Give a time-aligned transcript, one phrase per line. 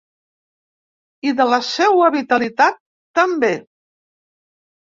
[1.31, 2.81] I de la seua vitalitat,
[3.21, 3.53] també.